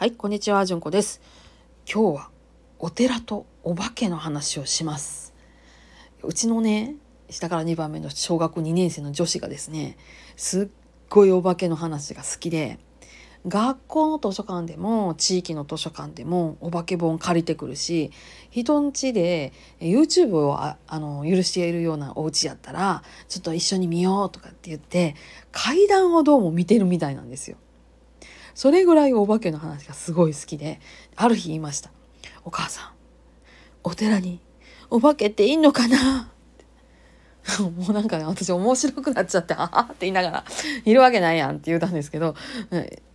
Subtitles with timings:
[0.00, 1.20] はい、こんにちは、じゅんこです。
[1.84, 2.30] 今日は
[2.78, 5.34] お寺とお化けの話をします。
[6.22, 6.94] うちのね、
[7.28, 9.98] 下から2番目の小学2年生の女子がですね、
[10.36, 10.68] すっ
[11.10, 12.78] ごいお化けの話が好きで、
[13.46, 18.10] 学校の図書館でも地域の図書館でもお化け本借りてくるし
[18.50, 25.14] 人ん家で YouTube をああの許しているようなお家やったらちょっと一緒に見ようとかって言って
[25.52, 27.56] 階段をどうも見てるみたいなんですよ。
[28.54, 30.80] それぐらいお化けの話がすごい好きで
[31.16, 31.90] ある日言いました
[32.44, 32.90] 「お母さん
[33.84, 34.40] お寺に
[34.90, 36.30] お化けっていんのかな?
[37.76, 40.44] 」もうなんかね私面白くなっちゃって「ああ」って言いながら
[40.84, 42.34] 「いるわけないやん」って言ったんですけど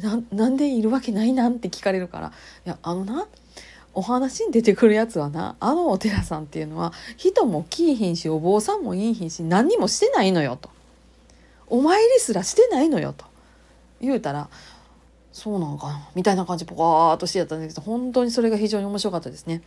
[0.00, 2.32] ななんでいるわけないなんって聞かれるから
[2.64, 3.26] 「いやあのな
[3.94, 10.70] お話に出てくるやつはなあのお寺さんっていうのは人も来いひんしお坊さんもいいひんし何にもしてないのよ」と
[11.68, 13.32] 「お参りすらしてないのよ」と。
[14.02, 14.48] 言うたら
[15.32, 19.62] 「そうなのかな」みたいな感じポカーっとしてやったんですけど本当にそれが非常に面白かったですね。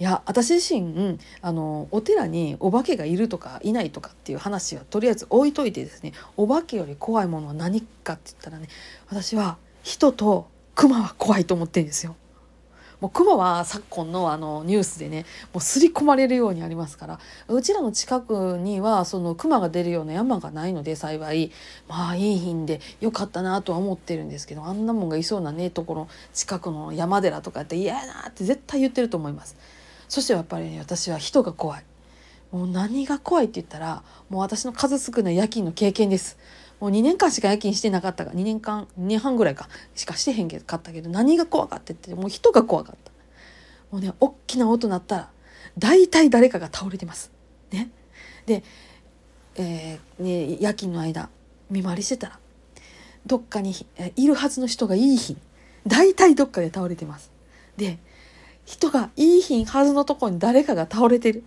[0.00, 8.68] いや私自身あのお寺にお化けがいるとかいないとかっていう話はとりあえず置いといてですねお化けより怖いものは何かって言ったらね
[9.08, 10.46] 私は人と
[10.76, 12.14] 熊は怖いと思ってるんですよ。
[13.00, 21.52] もう熊は昨今のあのニュースでねもう刷り込まれるようにありますからうちらの近くにはその熊が出るような山がないので幸い
[21.88, 29.56] まあいい品でよかったなとは思ってるんですけどあんなもんがいそうなねところ近くの山寺とかやって嫌やなって絶対言ってると思います。
[30.08, 31.84] そしてやっぱりね私は人が怖い
[32.50, 36.38] もう何が怖いって言ったらもう私の数少ない夜勤の経験です
[36.80, 43.12] もう2年間しか夜勤してなかったが2年間2年半ぐらいかしかしてへんかったけど何が怖かったってもう人が怖かった。
[43.90, 45.30] もうね大きな音鳴ったら
[45.76, 47.30] 大体誰かが倒れてます。
[47.70, 47.90] ね。
[48.46, 48.62] で、
[49.56, 51.28] えーね、夜勤の間
[51.70, 52.38] 見回りしてたら
[53.26, 53.74] どっかに
[54.16, 55.36] いるはずの人がいい日
[55.86, 57.30] 大体どっかで倒れてます。
[57.76, 57.98] で
[58.64, 61.42] 人がいい品はずのとこに誰かが倒れてる。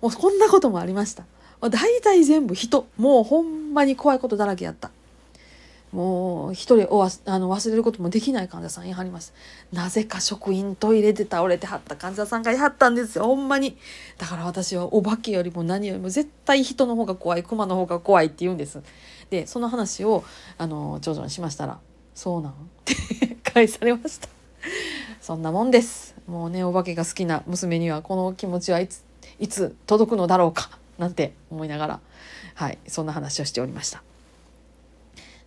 [0.00, 1.24] もうこんなこともありました。
[1.60, 2.86] 大体全部人。
[2.96, 4.90] もうほんまに怖いことだらけやった。
[5.94, 9.32] もう一人おわあの忘れることもできない患者さんいはります。
[9.72, 13.26] なぜか職員トイレで倒れてはった患者さんがいはったんですよ。
[13.26, 13.78] ほんまに。
[14.18, 18.82] だから私はお化けよりも何よりも絶対人の方が怖い熊の方が怖いって言うんです。
[19.30, 20.24] でその話を
[20.58, 21.78] あの長女にしましたら
[22.14, 22.54] 「そうなん?」っ
[22.84, 22.94] て
[23.44, 24.28] 返されました。
[25.20, 26.16] そんなもんです。
[26.26, 29.04] もうねお化けが好きな娘にはこの気持ちはいつ
[29.38, 30.70] いつ届くのだろうか。
[30.98, 32.00] なんて思いながら
[32.54, 34.02] はいそんな話をしておりました。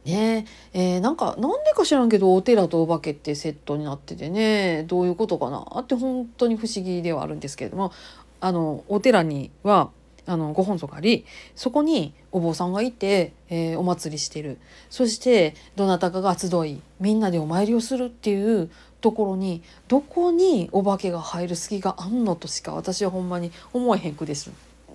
[0.06, 7.91] ねえー、なんかなんでか知らんけどお寺とお化けってセットになっててねどういうことかなって本当に不思議ではあるんですけれども
[8.40, 9.90] あのお寺には
[10.25, 11.25] あのご本尊があり
[11.56, 14.59] そこにお坊さんがいて、えー、お祭りしてる
[14.90, 18.69] そしてどなたかが集いみんなでお参りをするっていう
[19.02, 24.52] ところにどこにお化けが入る隙があんのとしか私はほんまに思えへんくです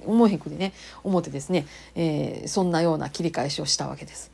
[0.06, 0.72] 思えへんくでね
[1.04, 4.30] 思ってですね、えー、そんなような切り返しをしたわけです。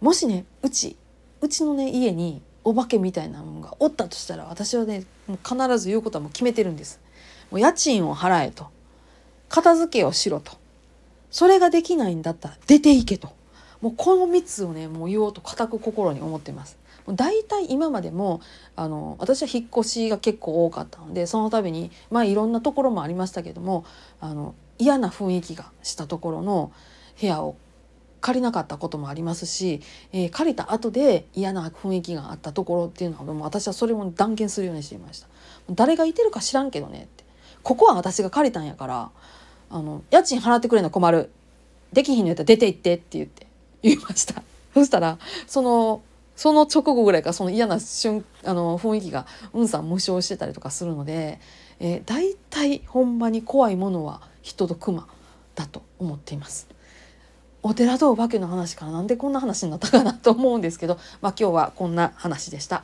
[0.00, 0.96] もしねうち
[1.40, 7.00] うちのね家にお化けみたいなものがおったとしたら私はねもう必ず言うことはもう決めてるんです。
[7.50, 8.68] もう家賃を払えと
[9.48, 10.52] 片付けをしろと
[11.30, 13.32] それができないんだったら出ていけと
[13.80, 16.78] もうこの3つをねもう言おうと固く心に思ってます。
[17.08, 18.40] 大体今までも
[18.76, 23.84] あの私は引っ越しが結構多かったのでその度にまあいろんなところもありましたけども
[24.20, 26.72] あの嫌な雰囲気がしたところの
[27.20, 27.56] 部屋を
[28.20, 29.80] 借りなかったこともありますし、
[30.12, 35.28] えー、借りた後で嫌な雰囲気があったところっていうのはもう私はそれも断言するようにしていました。
[35.70, 37.24] 誰がいてるか知らんけどねって。
[37.62, 39.10] ここは私が借りたんやから
[39.70, 41.30] あの家賃払ってくれな困る。
[41.92, 43.46] できひんのやったら出て行ってって言って
[43.82, 44.42] 言いました。
[44.74, 46.02] そしたらその
[46.36, 51.40] その直後ぐらいからその嫌な瞬あの雰囲気がうんさん無償してたりとかするので、
[51.80, 55.06] えー、大体ほんまに怖いものは人と熊
[55.54, 56.68] だと思っています。
[57.62, 62.82] お寺とお化けの話からなんでこんな話になったかなと思うんですけど、まあ、今日はこんな話でした。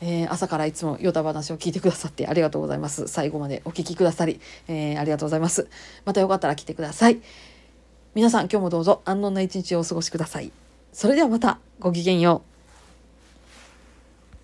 [0.00, 3.08] えー、朝からいつもヨタ話を聞いてくださってありがとうございます。
[3.08, 5.68] 最後までお聞きくださり、えー、ありがとうございます。
[6.04, 7.20] またよかったら来てください。
[8.14, 10.52] 皆さん今日もどうぞ安穏な一日をお過ごしください。
[10.92, 12.57] それではまたごきげんよう。